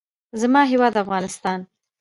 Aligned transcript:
زما 0.41 0.61
هېواد 0.71 0.93
افغانستان. 1.03 1.59